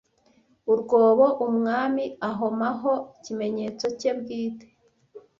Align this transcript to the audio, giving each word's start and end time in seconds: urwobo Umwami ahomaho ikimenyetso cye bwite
urwobo 0.71 1.25
Umwami 1.47 2.03
ahomaho 2.29 2.91
ikimenyetso 3.15 3.85
cye 3.99 4.11
bwite 4.19 4.67